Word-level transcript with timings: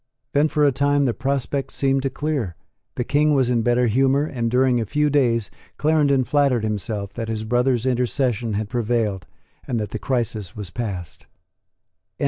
Then 0.33 0.47
for 0.47 0.63
a 0.63 0.71
time 0.71 1.05
the 1.05 1.13
prospect 1.13 1.69
seemed 1.71 2.01
to 2.01 2.09
clear; 2.09 2.55
the 2.95 3.03
King 3.03 3.35
was 3.35 3.51
in 3.51 3.61
better 3.61 3.85
humour; 3.85 4.25
and 4.25 4.49
during 4.49 4.79
a 4.81 4.85
few 4.87 5.11
days 5.11 5.51
Clarendon 5.77 6.23
flattered 6.23 6.63
himself 6.63 7.13
that 7.13 7.27
his 7.29 7.43
brother's 7.43 7.85
intercession 7.85 8.53
had 8.53 8.67
prevailed, 8.67 9.27
and 9.67 9.79
that 9.79 9.91
the 9.91 9.99
crisis 9.99 10.55
was 10.55 10.71
passed. 10.71 11.27